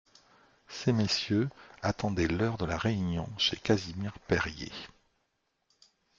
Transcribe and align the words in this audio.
Ces 0.67 0.93
messieurs 0.93 1.47
attendaient 1.83 2.27
l'heure 2.27 2.57
de 2.57 2.65
la 2.65 2.75
réunion 2.75 3.29
chez 3.37 3.55
Casimir 3.57 4.17
Perier. 4.27 4.71